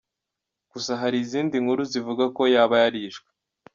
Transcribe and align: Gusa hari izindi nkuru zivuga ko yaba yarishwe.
Gusa 0.71 0.91
hari 1.01 1.17
izindi 1.23 1.55
nkuru 1.63 1.81
zivuga 1.91 2.25
ko 2.35 2.41
yaba 2.53 2.75
yarishwe. 2.83 3.29